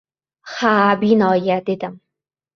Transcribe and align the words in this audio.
—Ha-a, 0.53 0.95
binoyi,— 1.03 1.59
dedim. 1.69 2.01